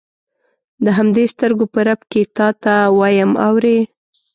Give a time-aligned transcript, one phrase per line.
[0.83, 3.77] د همدې سترګو په رپ کې تا ته وایم اورې.